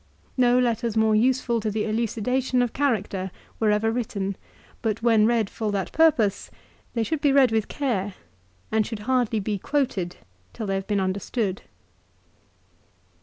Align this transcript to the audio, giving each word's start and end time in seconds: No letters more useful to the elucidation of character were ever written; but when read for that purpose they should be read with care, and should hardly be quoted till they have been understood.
No 0.35 0.57
letters 0.57 0.97
more 0.97 1.13
useful 1.13 1.59
to 1.61 1.69
the 1.69 1.85
elucidation 1.85 2.63
of 2.63 2.73
character 2.73 3.29
were 3.59 3.69
ever 3.69 3.91
written; 3.91 4.35
but 4.81 5.03
when 5.03 5.27
read 5.27 5.47
for 5.47 5.71
that 5.71 5.91
purpose 5.91 6.49
they 6.95 7.03
should 7.03 7.21
be 7.21 7.31
read 7.31 7.51
with 7.51 7.67
care, 7.67 8.15
and 8.71 8.83
should 8.87 9.01
hardly 9.05 9.39
be 9.39 9.59
quoted 9.59 10.17
till 10.53 10.65
they 10.65 10.73
have 10.73 10.87
been 10.87 10.99
understood. 10.99 11.61